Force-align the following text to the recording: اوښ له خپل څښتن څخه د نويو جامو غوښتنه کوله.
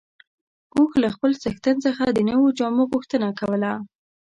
اوښ 0.77 0.91
له 1.03 1.09
خپل 1.15 1.31
څښتن 1.41 1.75
څخه 1.85 2.03
د 2.09 2.17
نويو 2.29 2.55
جامو 2.59 2.83
غوښتنه 2.91 3.27
کوله. 3.39 3.71